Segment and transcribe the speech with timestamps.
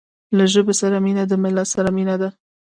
[0.37, 2.29] له ژبې سره مینه د ملت سره مینه ده.